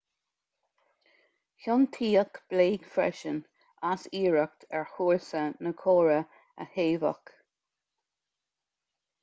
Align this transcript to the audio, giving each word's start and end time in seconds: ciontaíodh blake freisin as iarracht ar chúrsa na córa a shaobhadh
ciontaíodh 1.65 2.39
blake 2.53 2.89
freisin 2.95 3.37
as 3.91 4.07
iarracht 4.21 4.65
ar 4.79 4.89
chúrsa 4.95 5.45
na 5.67 5.75
córa 5.85 6.19
a 6.65 6.69
shaobhadh 6.73 7.33